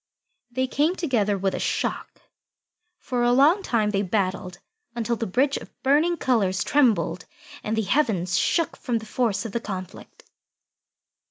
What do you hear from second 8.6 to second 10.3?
from the force of the conflict.